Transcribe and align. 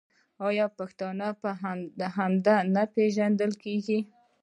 آیا 0.47 0.65
پښتون 0.77 1.19
په 1.41 1.49
همدې 2.17 2.57
نه 2.75 2.83
پیژندل 2.95 3.51
کیږي؟ 3.63 3.99